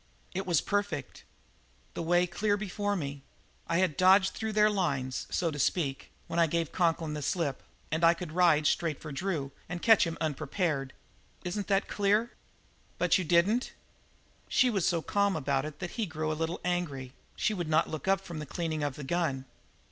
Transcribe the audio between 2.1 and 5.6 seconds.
clear before me; I had dodged through their lines, so to